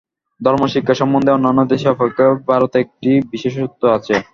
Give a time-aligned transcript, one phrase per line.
[0.41, 4.15] ধর্মশিক্ষা সম্বন্ধে অন্যান্য দেশ অপেক্ষা ভারতে একটি বিশেষত্ব আছে।